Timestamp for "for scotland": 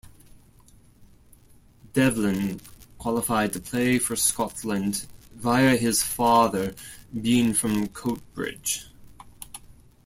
3.99-5.05